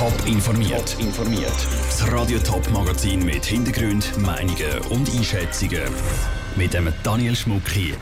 Top 0.00 0.26
informiert. 0.26 0.96
Top 0.96 1.00
informiert. 1.00 1.52
Das 1.84 2.10
Radio 2.10 2.38
Top 2.38 2.66
Magazin 2.70 3.22
mit 3.22 3.44
Hintergrund, 3.44 4.16
Meinungen 4.16 4.78
und 4.88 5.14
Einschätzungen 5.14 5.82
mit 6.56 6.72
dem 6.72 6.90
Daniel 7.02 7.36
Schmuck 7.36 7.68
hier. 7.68 7.96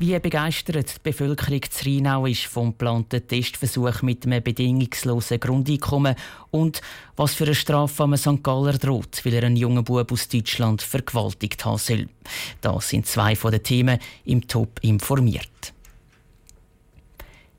Wie 0.00 0.18
begeistert 0.18 0.96
die 0.96 1.00
Bevölkerung 1.00 1.60
zu 1.70 1.84
Rheinau 1.84 2.26
ist 2.26 2.46
vom 2.46 2.70
geplanten 2.70 3.24
Testversuch 3.24 4.02
mit 4.02 4.26
einem 4.26 4.42
bedingungslosen 4.42 5.38
Grundeinkommen 5.38 6.16
und 6.50 6.80
was 7.14 7.34
für 7.34 7.44
eine 7.44 7.54
Strafe 7.54 8.02
am 8.02 8.16
St. 8.16 8.42
Galler 8.42 8.76
droht, 8.76 9.24
weil 9.24 9.34
er 9.34 9.44
einen 9.44 9.54
jungen 9.54 9.84
Bub 9.84 10.10
aus 10.10 10.26
Deutschland 10.26 10.82
vergewaltigt 10.82 11.64
haben 11.64 11.78
soll. 11.78 12.08
Das 12.62 12.88
sind 12.88 13.06
zwei 13.06 13.36
von 13.36 13.52
den 13.52 13.62
Themen 13.62 14.00
im 14.24 14.48
Top 14.48 14.80
informiert. 14.82 15.72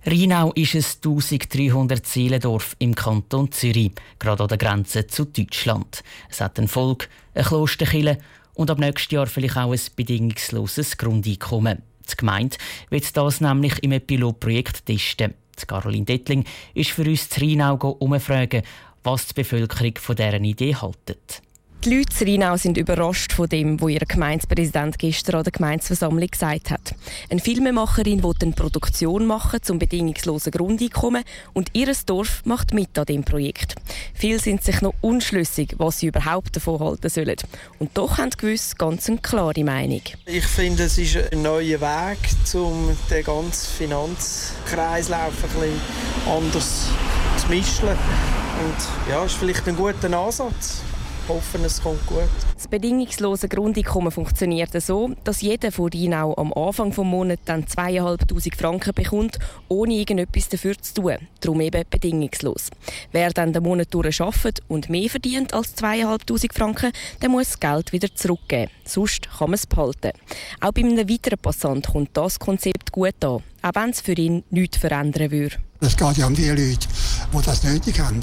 Rheinau 0.06 0.52
ist 0.52 0.76
ein 0.76 0.84
1300 0.84 2.06
Seelendorf 2.06 2.76
im 2.80 2.94
Kanton 2.94 3.50
Zürich, 3.54 3.94
gerade 4.20 4.44
an 4.44 4.50
der 4.50 4.58
Grenze 4.58 5.08
zu 5.08 5.24
Deutschland. 5.24 6.04
Es 6.30 6.42
hat 6.42 6.60
ein 6.60 6.68
Volk, 6.68 7.08
eine 7.34 7.46
Klosterkille 7.46 8.18
und 8.54 8.70
ab 8.70 8.80
nächstes 8.80 9.12
Jahr 9.12 9.28
vielleicht 9.28 9.56
auch 9.56 9.72
ein 9.72 9.80
bedingungsloses 9.96 10.98
Grundeinkommen. 10.98 11.84
Die 12.12 12.18
Gemeinde 12.18 12.58
wird 12.90 13.16
das 13.16 13.40
nämlich 13.40 13.82
im 13.82 13.98
Pilotprojekt 14.02 14.86
testen. 14.86 15.36
Die 15.62 15.66
Caroline 15.66 16.04
Dettling 16.04 16.44
ist 16.74 16.92
für 16.92 17.06
uns 17.06 17.30
zu 17.30 17.40
Rheinau 17.40 17.76
umfragen, 17.76 18.64
was 19.04 19.28
die 19.28 19.36
Bevölkerung 19.36 19.94
von 20.00 20.18
dieser 20.18 20.42
Idee 20.42 20.76
haltet. 20.76 21.42
Die 21.86 21.98
Leute 21.98 22.24
in 22.24 22.42
Rheinau 22.42 22.56
sind 22.56 22.78
überrascht 22.78 23.34
von 23.34 23.50
dem, 23.50 23.82
was 23.82 23.90
ihr 23.90 24.00
Gemeindepräsident 24.00 24.98
gestern 24.98 25.36
an 25.36 25.44
der 25.44 25.52
Gemeindeversammlung 25.52 26.30
gesagt 26.30 26.72
hat. 26.72 26.96
Eine 27.30 27.42
Filmemacherin 27.42 28.24
will 28.24 28.34
eine 28.42 28.54
Produktion 28.54 29.26
machen 29.26 29.62
zum 29.62 29.80
bedingungslosen 29.80 30.54
Grundeinkommen 30.54 31.26
und 31.52 31.72
ihr 31.74 31.92
Dorf 32.06 32.42
macht 32.46 32.74
mit 32.74 32.98
an 32.98 33.04
dem 33.04 33.26
Projekt. 33.26 33.76
Viele 34.14 34.40
sind 34.40 34.64
sich 34.64 34.80
noch 34.80 34.94
unschlüssig, 35.02 35.76
was 35.78 36.00
sie 36.00 36.08
überhaupt 36.08 36.56
davon 36.56 36.80
halten 36.80 37.10
sollen. 37.10 37.36
Und 37.80 37.98
doch 37.98 38.18
haben 38.18 38.30
gewiss 38.30 38.78
ganz 38.78 39.10
eine 39.10 39.18
klare 39.18 39.66
Meinung. 39.66 40.04
Ich 40.26 40.46
finde, 40.46 40.84
es 40.84 40.98
ist 40.98 41.18
ein 41.34 41.42
neuer 41.42 41.82
Weg, 41.82 42.18
um 42.54 42.96
den 43.10 43.24
ganzen 43.26 43.78
Finanzkreislauf 43.78 45.34
ein 45.34 45.60
bisschen 45.60 45.82
anders 46.34 46.88
zu 47.36 47.48
mischen. 47.50 47.90
Und 47.90 49.12
ja, 49.12 49.26
ist 49.26 49.36
vielleicht 49.36 49.68
ein 49.68 49.76
guter 49.76 50.18
Ansatz 50.18 50.82
hoffen, 51.28 51.64
es 51.66 51.82
kommt 51.82 52.06
gut. 52.08 52.30
Das 52.56 52.68
bedingungslose 52.68 53.48
Grundeinkommen 53.48 54.12
funktioniert 54.12 54.70
so, 54.82 55.12
dass 55.24 55.42
jeder 55.42 55.72
von 55.72 55.90
Rheinau 55.94 56.36
am 56.36 56.54
Anfang 56.54 56.90
des 56.90 56.98
Monats 56.98 57.42
dann 57.46 57.66
2'500 57.66 58.56
Franken 58.56 58.94
bekommt, 58.94 59.40
ohne 59.68 59.94
irgendetwas 59.94 60.50
dafür 60.50 60.78
zu 60.78 60.94
tun. 60.94 61.18
Darum 61.42 61.62
eben 61.62 61.84
bedingungslos. 61.90 62.70
Wer 63.12 63.30
dann 63.32 63.54
den 63.54 63.64
Monat 63.64 63.94
durch 63.94 64.22
arbeitet 64.22 64.62
und 64.68 64.90
mehr 64.90 65.10
verdient 65.10 65.54
als 65.54 65.76
2'500 65.78 66.54
Franken, 66.54 66.92
der 67.22 67.30
muss 67.30 67.50
das 67.50 67.60
Geld 67.60 67.94
wieder 67.94 68.14
zurückgeben. 68.16 68.72
Sonst 68.86 69.30
kann 69.30 69.50
man 69.50 69.56
es 69.56 69.68
behalten. 69.68 70.12
Auch 70.62 70.72
bei 70.72 70.82
einem 70.82 70.98
weiteren 71.10 71.40
Passant 71.40 71.88
kommt 71.88 72.12
das 72.14 72.40
Konzept 72.40 72.92
gut 72.92 73.24
an, 73.24 73.44
auch 73.62 73.72
wenn 73.74 73.90
es 73.90 74.02
für 74.02 74.14
ihn 74.14 74.44
nichts 74.50 74.78
verändern 74.78 75.32
würde. 75.32 75.56
Es 75.82 75.98
geht 75.98 76.18
ja 76.18 76.28
um 76.28 76.34
die 76.34 76.48
Leute, 76.48 76.88
die 77.34 77.46
das 77.46 77.64
nötig 77.64 78.00
haben 78.00 78.22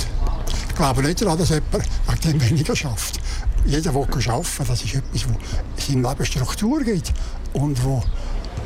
glaube 0.81 1.03
nicht 1.03 1.21
daran, 1.21 1.37
dass 1.37 1.51
jemand 1.51 1.75
wegen 1.75 2.41
dem 2.41 2.49
weniger 2.49 2.75
schafft. 2.75 3.21
Jeder, 3.67 3.93
der 3.93 3.95
arbeiten 3.95 4.67
das 4.67 4.83
ist 4.83 4.95
etwas, 4.95 5.27
das 5.77 5.87
seinem 5.87 6.03
Leben 6.03 6.25
Struktur 6.25 6.83
gibt 6.83 7.13
und 7.53 7.85
wo 7.85 8.03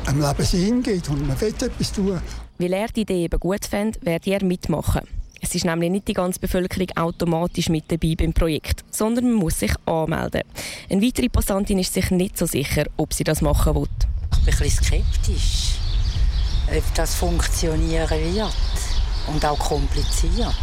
einem 0.05 0.21
Leben 0.21 0.45
Sinn 0.45 0.81
gibt 0.81 1.09
und 1.09 1.27
man 1.27 1.39
will 1.41 1.49
etwas 1.49 1.91
tun. 1.91 2.21
Weil 2.57 2.73
er 2.73 2.87
die 2.87 3.01
Idee 3.01 3.25
eben 3.25 3.37
gut 3.37 3.65
fände, 3.65 3.99
werde 4.03 4.31
er 4.31 4.45
mitmachen. 4.45 5.01
Es 5.41 5.53
ist 5.53 5.65
nämlich 5.65 5.91
nicht 5.91 6.07
die 6.07 6.13
ganze 6.13 6.39
Bevölkerung 6.39 6.87
automatisch 6.95 7.67
mit 7.67 7.91
dabei 7.91 8.15
beim 8.17 8.31
Projekt, 8.31 8.85
sondern 8.89 9.25
man 9.25 9.35
muss 9.35 9.59
sich 9.59 9.73
anmelden. 9.85 10.43
Eine 10.89 11.01
weitere 11.01 11.27
Passantin 11.27 11.79
ist 11.79 11.93
sich 11.93 12.11
nicht 12.11 12.37
so 12.37 12.45
sicher, 12.45 12.85
ob 12.95 13.13
sie 13.13 13.25
das 13.25 13.41
machen 13.41 13.75
will. 13.75 13.89
Ich 14.31 14.45
bin 14.45 14.53
ein 14.53 14.59
bisschen 14.59 14.85
skeptisch, 14.85 15.75
ob 16.69 16.95
das 16.95 17.15
funktionieren 17.15 18.09
wird 18.09 18.53
und 19.27 19.45
auch 19.45 19.59
kompliziert. 19.59 20.55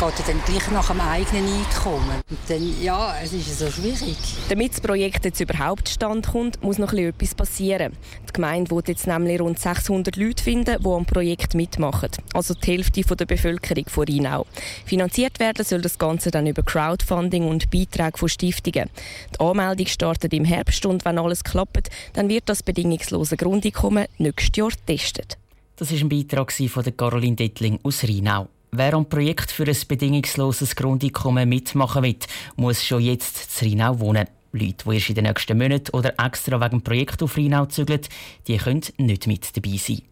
Geht 0.00 0.18
ja 0.18 0.24
dann 0.28 0.42
gleich 0.46 0.70
nach 0.70 0.88
dem 0.88 0.98
eigenen 0.98 1.44
Einkommen. 1.44 2.22
Und 2.30 2.38
dann, 2.48 2.82
ja, 2.82 3.14
es 3.22 3.34
ist 3.34 3.58
so 3.58 3.70
schwierig. 3.70 4.16
Damit 4.48 4.72
das 4.72 4.80
Projekt 4.80 5.26
jetzt 5.26 5.40
überhaupt 5.40 5.90
stand 5.90 6.28
kommt, 6.28 6.62
muss 6.62 6.78
noch 6.78 6.94
etwas 6.94 7.34
passieren. 7.34 7.92
Die 8.26 8.32
Gemeinde 8.32 8.70
will 8.70 8.82
jetzt 8.86 9.06
nämlich 9.06 9.38
rund 9.38 9.58
600 9.58 10.16
Leute 10.16 10.42
finden, 10.42 10.78
die 10.82 10.88
am 10.88 11.04
Projekt 11.04 11.54
mitmachen. 11.54 12.08
Also 12.32 12.54
die 12.54 12.66
Hälfte 12.72 13.02
der 13.14 13.26
Bevölkerung 13.26 13.84
von 13.88 14.06
Rheinau. 14.08 14.46
Finanziert 14.86 15.38
werden 15.38 15.66
soll 15.66 15.82
das 15.82 15.98
Ganze 15.98 16.30
dann 16.30 16.46
über 16.46 16.62
Crowdfunding 16.62 17.46
und 17.46 17.70
Beiträge 17.70 18.16
von 18.16 18.30
Stiftungen. 18.30 18.88
Die 19.34 19.40
Anmeldung 19.40 19.86
startet 19.86 20.32
im 20.32 20.46
Herbst 20.46 20.86
und 20.86 21.04
wenn 21.04 21.18
alles 21.18 21.44
klappt, 21.44 21.90
dann 22.14 22.30
wird 22.30 22.44
das 22.48 22.62
bedingungslose 22.62 23.36
Grundeinkommen 23.36 24.06
nächstes 24.16 24.56
Jahr 24.56 24.70
getestet. 24.70 25.36
Das 25.76 25.92
ist 25.92 26.00
ein 26.00 26.08
Beitrag 26.08 26.52
von 26.52 26.96
Caroline 26.96 27.36
Dettling 27.36 27.78
aus 27.82 28.02
Rheinau. 28.02 28.48
Wer 28.72 28.94
am 28.94 29.08
Projekt 29.08 29.50
für 29.50 29.66
ein 29.66 29.76
bedingungsloses 29.88 30.76
Grundeinkommen 30.76 31.48
mitmachen 31.48 32.04
will, 32.04 32.16
muss 32.54 32.84
schon 32.84 33.02
jetzt 33.02 33.56
zu 33.56 33.64
Rheinau 33.64 33.98
wohnen. 33.98 34.28
Leute, 34.52 34.84
die 34.84 34.94
erst 34.94 35.08
in 35.08 35.14
den 35.16 35.24
nächsten 35.24 35.58
Monaten 35.58 35.90
oder 35.92 36.14
extra 36.24 36.60
wegen 36.60 36.78
dem 36.78 36.82
Projekt 36.82 37.20
auf 37.22 37.36
Rheinau 37.36 37.66
zügeln, 37.66 38.02
die 38.46 38.58
können 38.58 38.82
nicht 38.98 39.26
mit 39.26 39.56
dabei 39.56 39.76
sein. 39.76 40.02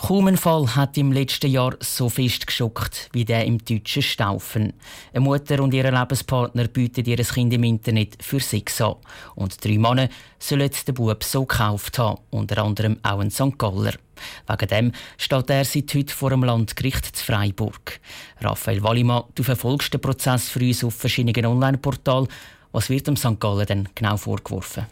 Kaum 0.00 0.28
ein 0.28 0.36
Fall 0.36 0.76
hat 0.76 0.96
im 0.96 1.10
letzten 1.10 1.50
Jahr 1.50 1.76
so 1.80 2.08
fest 2.08 2.46
geschockt 2.46 3.10
wie 3.12 3.24
der 3.24 3.44
im 3.44 3.58
deutschen 3.58 4.00
Staufen. 4.00 4.72
Eine 5.12 5.24
Mutter 5.24 5.60
und 5.60 5.74
ihr 5.74 5.90
Lebenspartner 5.90 6.68
bieten 6.68 7.04
ihr 7.04 7.16
Kind 7.16 7.52
im 7.52 7.64
Internet 7.64 8.16
für 8.22 8.38
Sex 8.38 8.80
an. 8.80 8.94
Und 9.34 9.62
drei 9.62 9.76
Männer 9.76 10.08
sollen 10.38 10.70
den 10.86 10.94
Bub 10.94 11.24
so 11.24 11.44
gekauft 11.44 11.98
haben, 11.98 12.20
unter 12.30 12.62
anderem 12.62 12.98
auch 13.02 13.18
ein 13.18 13.32
St. 13.32 13.58
Galler. 13.58 13.94
Wegen 14.46 14.68
dem 14.68 14.92
steht 15.18 15.50
er 15.50 15.64
seit 15.64 15.92
heute 15.92 16.14
vor 16.14 16.30
dem 16.30 16.44
Landgericht 16.44 17.16
zu 17.16 17.24
Freiburg. 17.24 17.98
Raphael 18.40 18.82
Wallimann, 18.84 19.24
du 19.34 19.42
verfolgst 19.42 19.92
den 19.92 20.00
Prozess 20.00 20.48
für 20.48 20.60
uns 20.60 20.84
auf 20.84 20.94
verschiedenen 20.94 21.44
Online-Portalen. 21.44 22.28
Was 22.70 22.88
wird 22.88 23.08
dem 23.08 23.16
St. 23.16 23.40
Galler 23.40 23.66
denn 23.66 23.88
genau 23.96 24.16
vorgeworfen? 24.16 24.86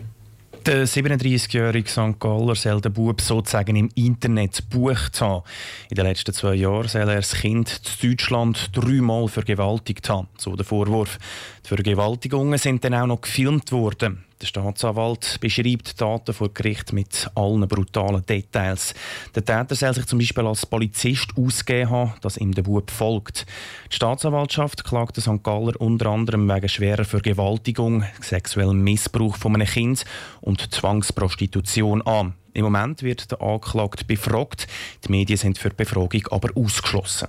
Der 0.66 0.84
37-jährige 0.84 1.88
St. 1.88 2.19
Galler 2.19 2.56
soll 2.56 2.81
den 2.81 2.93
Bub 2.93 3.21
sozusagen 3.21 3.77
im 3.77 3.88
Internet 3.94 4.69
gebucht 4.69 5.21
haben. 5.21 5.44
In 5.91 5.94
den 5.94 6.06
letzten 6.06 6.34
zwei 6.34 6.54
Jahren 6.54 6.88
soll 6.88 7.03
er 7.03 7.15
das 7.15 7.34
Kind 7.34 7.69
zu 7.69 8.09
Deutschland 8.09 8.71
dreimal 8.72 9.28
vergewaltigt 9.28 10.09
haben. 10.10 10.26
So 10.37 10.56
der 10.56 10.66
Vorwurf. 10.66 11.21
Die 11.65 11.69
Vergewaltigungen 11.69 12.59
sind 12.59 12.82
dann 12.82 12.94
auch 12.94 13.06
noch 13.06 13.21
gefilmt 13.21 13.71
worden. 13.71 14.25
Der 14.42 14.47
Staatsanwalt 14.47 15.38
beschreibt 15.41 15.92
die 15.92 15.97
Daten 15.97 16.34
vor 16.34 16.52
Gericht 16.52 16.92
mit 16.92 17.30
allen 17.34 17.66
brutalen 17.66 18.24
Details. 18.26 18.92
Der 19.34 19.42
Täter 19.42 19.74
soll 19.74 19.94
sich 19.94 20.04
zum 20.04 20.19
Beispiel 20.19 20.47
als 20.47 20.66
Polizist 20.66 21.30
ausgegeben 21.38 21.88
haben, 21.88 22.12
dass 22.20 22.36
ihm 22.36 22.52
der 22.52 22.62
Bub 22.62 22.91
folgt. 22.91 23.46
Die 23.91 23.96
Staatsanwaltschaft 23.96 24.84
klagt 24.84 25.16
St. 25.16 25.42
Galler 25.42 25.80
unter 25.80 26.10
anderem 26.10 26.46
wegen 26.48 26.69
schwerer 26.69 27.06
Vergewaltigung, 27.06 28.04
sexuellem 28.20 28.84
Missbrauch 28.84 29.36
von 29.36 29.54
einem 29.54 29.66
Kind 29.66 30.04
und 30.42 30.75
Zwangsprostitution 30.75 32.02
an. 32.02 32.34
Im 32.52 32.64
Moment 32.64 33.02
wird 33.02 33.30
der 33.30 33.41
Anklagte 33.41 34.04
befragt. 34.04 34.66
Die 35.04 35.12
Medien 35.12 35.38
sind 35.38 35.56
für 35.56 35.70
die 35.70 35.76
Befragung 35.76 36.26
aber 36.30 36.50
ausgeschlossen. 36.54 37.28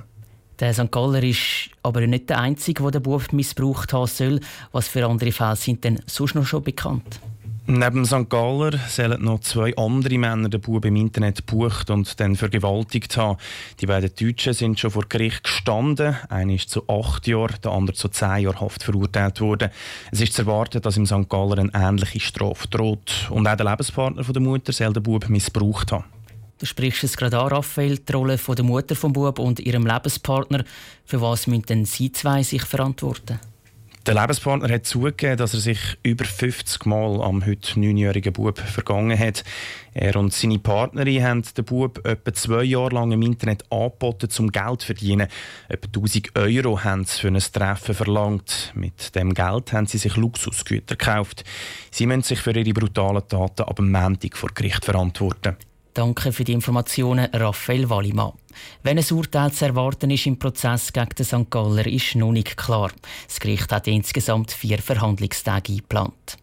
Der 0.60 0.74
St. 0.74 0.92
Galler 0.92 1.22
ist 1.22 1.70
aber 1.84 2.06
nicht 2.08 2.30
der 2.30 2.40
Einzige, 2.40 2.82
der 2.82 2.92
den 2.92 3.04
Bub 3.04 3.32
missbraucht 3.32 3.94
haben 3.94 4.08
soll. 4.08 4.40
Was 4.72 4.88
für 4.88 5.06
andere 5.06 5.32
Fälle 5.32 5.56
sind 5.56 5.84
denn 5.84 6.00
sonst 6.08 6.34
noch 6.34 6.48
schon 6.48 6.64
bekannt? 6.64 7.20
Neben 7.70 8.06
St. 8.06 8.30
Galler 8.30 8.80
sollen 8.88 9.24
noch 9.24 9.42
zwei 9.42 9.76
andere 9.76 10.18
Männer 10.18 10.50
den 10.50 10.62
Bub 10.62 10.86
im 10.86 10.96
Internet 10.96 11.46
gebucht 11.46 11.92
und 11.92 12.20
dann 12.20 12.36
vergewaltigt 12.36 13.18
haben. 13.18 13.38
Die 13.82 13.86
beiden 13.86 14.10
Deutschen 14.16 14.54
sind 14.54 14.80
schon 14.80 14.90
vor 14.90 15.04
Gericht 15.08 15.44
gestanden. 15.44 16.16
Einer 16.30 16.54
ist 16.54 16.70
zu 16.70 16.88
acht 16.88 17.28
Jahren, 17.28 17.58
der 17.64 17.74
andere 17.74 17.96
zu 17.96 18.08
zehn 18.08 18.44
Jahren 18.44 18.62
Haft 18.62 18.84
verurteilt 18.84 19.42
worden. 19.42 19.70
Es 20.12 20.22
ist 20.22 20.34
zu 20.34 20.44
erwarten, 20.44 20.82
dass 20.82 20.98
im 20.98 21.06
St. 21.06 21.30
Galler 21.30 21.60
eine 21.60 21.72
ähnliche 21.74 22.22
Strafe 22.22 22.68
droht. 22.70 23.28
Und 23.30 23.48
auch 23.48 23.56
der 23.58 23.70
Lebenspartner 23.70 24.24
der 24.24 24.42
Mutter 24.42 24.72
soll 24.72 24.94
den 24.94 25.04
Bub 25.04 25.28
missbraucht 25.30 25.92
haben. 25.92 26.17
Du 26.60 26.66
sprichst 26.66 27.04
es 27.04 27.18
gerade 27.18 27.40
an, 27.40 27.50
Raphael, 27.50 28.00
die 28.00 28.12
Rolle 28.14 28.38
von 28.38 28.56
der 28.56 28.66
Mutter 28.66 28.96
vom 28.96 29.14
Bub 29.14 29.38
und 29.38 29.60
ihrem 29.60 29.86
Lebenspartner. 29.86 30.66
Für 31.06 31.22
was 31.22 31.46
müssen 31.46 31.64
denn 31.64 31.86
Sie 31.86 32.12
zwei 32.12 32.42
sich 32.42 32.64
verantworten? 32.64 33.40
Der 34.08 34.16
Lebenspartner 34.16 34.74
hat 34.74 34.86
zugegeben, 34.86 35.36
dass 35.36 35.54
er 35.54 35.60
sich 35.60 35.80
über 36.02 36.24
50 36.24 36.86
Mal 36.86 37.22
am 37.22 37.46
heute 37.46 37.78
neunjährigen 37.78 38.32
Bub 38.32 38.58
vergangen 38.58 39.20
hat. 39.20 39.44
Er 39.94 40.16
und 40.16 40.34
seine 40.34 40.60
Partnerin 40.60 41.24
haben 41.24 41.44
den 41.58 41.66
Bub 41.66 42.04
etwa 42.08 42.34
zwei 42.34 42.64
Jahre 42.64 42.96
lang 42.96 43.12
im 43.12 43.22
Internet 43.22 43.70
angeboten, 43.70 44.30
um 44.40 44.50
Geld 44.50 44.80
zu 44.80 44.86
verdienen. 44.88 45.28
Etwa 45.68 45.88
1000 45.88 46.36
Euro 46.38 46.84
haben 46.86 47.04
sie 47.04 47.20
für 47.20 47.28
ein 47.28 47.38
Treffen 47.38 47.94
verlangt. 47.94 48.72
Mit 48.76 49.14
dem 49.14 49.34
Geld 49.34 49.74
haben 49.74 49.88
sie 49.88 49.98
sich 49.98 50.16
Luxusgüter 50.16 50.96
gekauft. 50.96 51.44
Sie 51.92 52.06
müssen 52.06 52.24
sich 52.24 52.40
für 52.40 52.58
ihre 52.58 52.74
brutalen 52.74 53.28
Taten 53.28 53.64
ab 53.64 53.76
dem 53.76 53.92
Montag 53.92 54.38
vor 54.38 54.52
Gericht 54.56 54.86
verantworten. 54.86 55.58
Danke 55.98 56.32
für 56.32 56.44
die 56.44 56.54
Informationen, 56.54 57.28
Raphael 57.34 57.90
Wallimann. 57.90 58.34
Wenn 58.84 59.00
ein 59.00 59.06
Urteil 59.12 59.52
zu 59.52 59.66
erwarten 59.66 60.12
ist 60.12 60.28
im 60.28 60.38
Prozess 60.38 60.94
gegen 60.94 61.10
den 61.10 61.26
St. 61.26 61.50
Galler, 61.50 61.88
ist 61.88 62.14
noch 62.14 62.32
nicht 62.32 62.56
klar. 62.56 62.92
Das 63.28 63.40
Gericht 63.40 63.72
hat 63.72 63.88
insgesamt 63.88 64.52
vier 64.52 64.78
Verhandlungstage 64.78 65.72
eingeplant. 65.74 66.38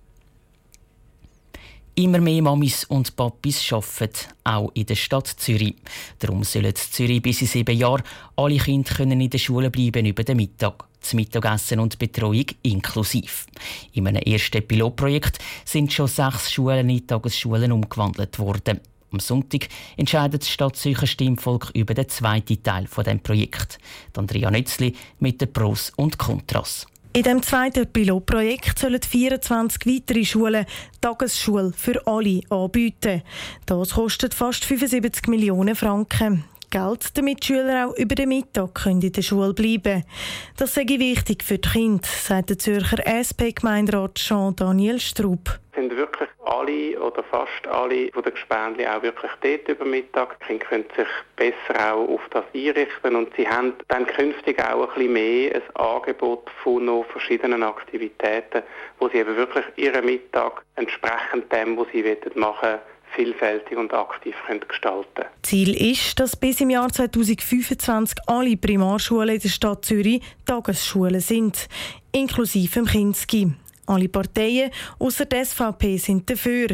Immer 1.95 2.19
mehr 2.19 2.43
Mamis 2.43 2.83
und 2.83 3.15
Papis 3.15 3.73
arbeiten, 3.73 4.27
auch 4.43 4.73
in 4.75 4.87
der 4.87 4.97
Stadt 4.97 5.29
Zürich. 5.29 5.77
Darum 6.19 6.43
sollen 6.43 6.65
in 6.65 6.75
Zürich 6.75 7.23
bis 7.23 7.43
in 7.43 7.47
sieben 7.47 7.79
Jahren 7.79 8.03
alle 8.35 8.57
Kinder 8.57 8.99
in 8.99 9.31
der 9.31 9.39
Schule 9.39 9.71
bleiben 9.71 10.05
über 10.05 10.25
den 10.25 10.37
Mittag. 10.37 10.85
Das 11.01 11.15
Mittagessen 11.15 11.79
und 11.79 11.97
Betreuung 12.01 12.47
inklusiv. 12.63 13.47
In 13.93 14.09
einem 14.09 14.21
ersten 14.21 14.67
Pilotprojekt 14.67 15.39
sind 15.65 15.93
schon 15.93 16.09
sechs 16.09 16.51
Schulen 16.51 16.91
in 16.91 17.07
Tagesschulen 17.07 17.71
umgewandelt 17.71 18.37
worden. 18.41 18.81
Am 19.15 19.21
Sonntag 19.21 19.69
entscheidet 19.97 20.43
das 20.43 20.49
Stadtzürcher 20.49 21.07
Stimmvolk 21.07 21.71
über 21.73 21.95
den 21.95 22.09
zweiten 22.09 22.61
Teil 22.65 22.89
von 22.89 23.05
dem 23.05 23.21
Projekt. 23.21 23.79
Andrea 24.17 24.51
Nützli 24.51 24.97
mit 25.21 25.41
den 25.41 25.53
Pros 25.53 25.93
und 25.95 26.19
Kontras. 26.19 26.89
In 27.13 27.23
dem 27.23 27.41
zweiten 27.41 27.87
Pilotprojekt 27.87 28.77
sollen 28.77 29.01
24 29.01 29.87
weitere 29.87 30.25
Schulen 30.25 30.67
Tagesschule 31.01 31.73
für 31.77 32.05
alle 32.09 32.41
anbieten. 32.51 33.23
Das 33.67 33.91
kostet 33.91 34.35
fast 34.35 34.65
75 34.65 35.29
Millionen 35.29 35.77
Franken. 35.77 36.43
Geld, 36.75 37.17
damit 37.17 37.45
die 37.45 37.47
Schüler 37.47 37.87
auch 37.87 37.97
über 37.97 38.17
den 38.17 38.31
Mittag 38.31 38.85
in 38.87 39.01
der 39.01 39.23
Schule 39.23 39.55
bleiben 39.55 39.83
können. 39.83 40.05
Das 40.57 40.75
sei 40.75 40.85
wichtig 40.87 41.45
für 41.45 41.59
die 41.59 41.69
Kinder, 41.69 42.03
sagt 42.03 42.51
der 42.51 42.59
Zürcher 42.59 43.07
SP-Gemeinderat 43.07 44.17
Jean-Daniel 44.17 44.99
Strub 44.99 45.61
sind 45.75 45.97
wirklich 45.97 46.29
alle 46.45 47.01
oder 47.01 47.23
fast 47.25 47.67
alle 47.67 48.11
von 48.13 48.23
den 48.23 48.35
Gespendli 48.35 48.87
auch 48.87 49.03
wirklich 49.03 49.31
dort 49.43 49.69
über 49.69 49.85
Mittag. 49.85 50.39
Die 50.41 50.47
Kinder 50.47 50.67
können 50.67 50.85
sich 50.97 51.09
besser 51.37 51.93
auch 51.93 52.09
auf 52.09 52.21
das 52.31 52.45
einrichten 52.55 53.17
und 53.17 53.35
sie 53.37 53.49
haben 53.49 53.75
dann 53.89 54.07
künftig 54.07 54.63
auch 54.63 54.83
ein 54.83 54.95
bisschen 54.95 55.13
mehr 55.13 55.55
ein 55.55 55.77
Angebot 55.77 56.49
von 56.63 56.85
noch 56.85 57.05
verschiedenen 57.07 57.63
Aktivitäten, 57.63 58.63
wo 58.99 59.09
sie 59.09 59.19
eben 59.19 59.37
wirklich 59.37 59.65
ihren 59.77 60.05
Mittag 60.05 60.63
entsprechend 60.77 61.53
dem, 61.53 61.77
was 61.77 61.87
sie 61.93 62.03
machen 62.35 62.69
wollen, 62.69 62.79
vielfältig 63.15 63.77
und 63.77 63.93
aktiv 63.93 64.35
können 64.47 64.65
gestalten 64.67 65.25
Ziel 65.43 65.75
ist, 65.75 66.19
dass 66.19 66.37
bis 66.37 66.61
im 66.61 66.71
Jahr 66.71 66.91
2025 66.91 68.17
alle 68.27 68.57
Primarschulen 68.57 69.37
in 69.37 69.41
der 69.41 69.49
Stadt 69.49 69.85
Zürich 69.85 70.23
Tagesschulen 70.47 71.21
sind, 71.21 71.69
inklusive 72.13 72.81
dem 72.81 72.87
Kinski. 72.87 73.53
Alle 73.87 74.09
Parteien 74.09 74.71
außer 74.99 75.27
der 75.27 75.45
SVP 75.45 75.99
sind 75.99 76.29
dafür. 76.31 76.69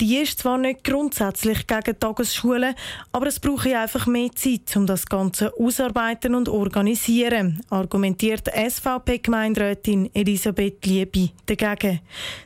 Die 0.00 0.18
ist 0.18 0.38
zwar 0.38 0.58
nicht 0.58 0.84
grundsätzlich 0.84 1.66
gegen 1.66 1.98
Tagesschulen, 1.98 2.76
aber 3.10 3.26
es 3.26 3.40
brauche 3.40 3.76
einfach 3.76 4.06
mehr 4.06 4.30
Zeit, 4.32 4.76
um 4.76 4.86
das 4.86 5.06
Ganze 5.06 5.52
ausarbeiten 5.58 6.36
und 6.36 6.48
organisieren, 6.48 7.60
argumentiert 7.68 8.46
SVP-Gemeinderätin 8.46 10.08
Elisabeth 10.14 10.86
Liebe 10.86 11.30
dagegen. 11.46 11.98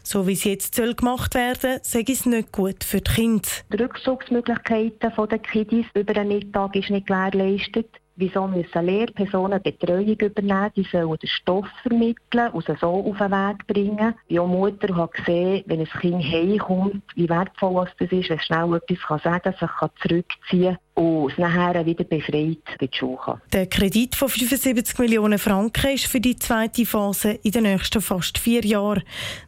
So 0.03 0.27
wie 0.27 0.33
es 0.33 0.45
jetzt 0.45 0.77
soll 0.77 0.95
gemacht 0.95 1.35
werden 1.35 1.81
soll, 1.83 2.05
sei 2.05 2.05
es 2.11 2.25
nicht 2.25 2.53
gut 2.53 2.85
für 2.85 3.03
die 3.03 3.13
Kinder. 3.13 3.49
Die 3.71 3.83
Rückzugsmöglichkeiten 3.83 5.13
der 5.31 5.39
Kiddies 5.39 5.87
über 5.93 6.15
den 6.15 6.29
Mittag 6.29 6.75
ist 6.75 6.89
nicht 6.89 7.07
gewährleistet. 7.07 8.02
Wieso 8.17 8.47
müssen 8.47 8.85
Lehrpersonen 8.85 9.63
Betreuung 9.63 10.07
übernehmen? 10.07 10.71
Die 10.77 10.83
sollen 10.85 11.17
den 11.17 11.29
Stoff 11.29 11.67
vermitteln 11.83 12.51
und 12.53 12.67
so 12.67 12.89
auf 12.89 13.19
den 13.19 13.31
Weg 13.31 13.67
bringen. 13.67 14.15
Ich 14.29 14.39
als 14.39 14.49
Mutter 14.49 14.95
habe 14.95 15.13
gesehen, 15.13 15.65
wenn 15.67 15.81
ein 15.81 15.87
Kind 15.87 16.23
heimkommt, 16.23 17.03
wie 17.15 17.29
wertvoll 17.29 17.87
das 17.87 18.11
ist, 18.11 18.29
wenn 18.29 18.39
es 18.39 18.45
schnell 18.45 18.75
etwas 18.75 19.23
sagen 19.23 19.43
kann, 19.43 19.55
sich 19.59 20.03
zurückziehen 20.03 20.75
kann 20.75 20.92
und 20.95 21.33
es 21.33 21.39
nachher 21.39 21.85
wieder 21.87 22.05
befreit 22.05 22.35
in 22.35 22.59
die 22.81 22.91
Schule 22.93 23.19
kann. 23.25 23.41
Der 23.53 23.67
Kredit 23.67 24.15
von 24.15 24.29
75 24.29 24.99
Millionen 24.99 25.39
Franken 25.39 25.95
ist 25.95 26.07
für 26.07 26.21
die 26.21 26.37
zweite 26.37 26.85
Phase 26.85 27.33
in 27.43 27.53
den 27.53 27.63
nächsten 27.63 28.03
fast 28.03 28.39
vier 28.39 28.65
Jahren. 28.65 29.03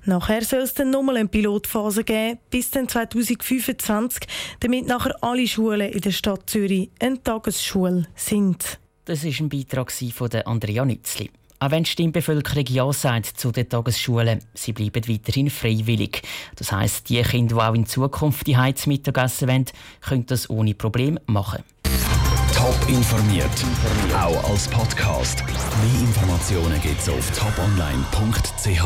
Nachher 0.04 0.42
soll 0.42 0.60
es 0.60 0.74
dann 0.74 0.90
nochmal 0.90 1.16
eine 1.18 1.28
Pilotphase 1.28 2.04
geben, 2.04 2.38
bis 2.50 2.70
dann 2.70 2.88
2025, 2.88 4.26
damit 4.60 4.86
nachher 4.86 5.16
alle 5.22 5.46
Schulen 5.46 5.92
in 5.92 6.00
der 6.00 6.12
Stadt 6.12 6.48
Zürich 6.48 6.90
eine 6.98 7.22
Tagesschule 7.22 8.06
sind. 8.14 8.78
Das 9.04 9.22
ist 9.22 9.40
ein 9.40 9.50
Beitrag 9.50 9.92
von 9.92 10.30
Andrea 10.46 10.84
Nützli. 10.84 11.30
Auch 11.64 11.70
wenn 11.70 11.84
die 11.84 11.90
Stimmbevölkerung 11.90 12.66
Ja 12.68 12.92
sagt 12.92 13.40
zu 13.40 13.50
den 13.50 13.66
Tagesschulen, 13.66 14.40
sie 14.52 14.74
bleiben 14.74 15.08
weiterhin 15.08 15.48
freiwillig. 15.48 16.20
Das 16.56 16.72
heisst, 16.72 17.08
die 17.08 17.22
Kinder, 17.22 17.54
die 17.56 17.62
auch 17.62 17.74
in 17.74 17.86
Zukunft 17.86 18.46
die 18.46 18.58
Heizmittagessen 18.58 19.48
wollen, 19.48 19.64
können 20.02 20.26
das 20.26 20.50
ohne 20.50 20.74
Problem 20.74 21.18
machen. 21.24 21.62
Top 22.54 22.76
informiert, 22.86 23.48
auch 24.14 24.50
als 24.50 24.68
Podcast. 24.68 25.42
Mehr 25.46 26.00
Informationen 26.02 26.78
gibt 26.82 27.00
es 27.00 27.08
auf 27.08 27.30
toponline.ch. 27.30 28.84